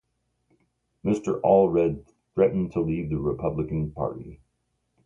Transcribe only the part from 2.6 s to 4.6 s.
to leave the Republican Party.